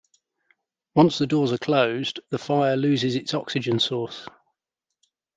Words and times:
Once 0.95 1.19
the 1.19 1.27
doors 1.27 1.51
are 1.53 1.59
closed, 1.59 2.21
the 2.31 2.39
fire 2.39 2.75
loses 2.75 3.15
its 3.15 3.35
oxygen 3.35 3.77
source. 3.77 4.27